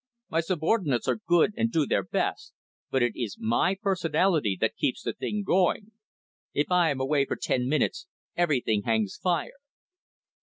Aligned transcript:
My 0.31 0.41
subordinates 0.41 1.07
are 1.07 1.19
good, 1.27 1.53
and 1.55 1.71
do 1.71 1.85
their 1.85 2.01
best, 2.01 2.53
but 2.89 3.03
it 3.03 3.13
is 3.15 3.37
my 3.39 3.77
personality 3.79 4.57
that 4.59 4.75
keeps 4.75 5.03
the 5.03 5.13
thing 5.13 5.43
going. 5.45 5.91
If 6.55 6.71
I 6.71 6.89
am 6.89 6.99
away 6.99 7.23
for 7.25 7.35
ten 7.35 7.69
minutes, 7.69 8.07
everything 8.35 8.81
hangs 8.81 9.15
fire." 9.21 9.59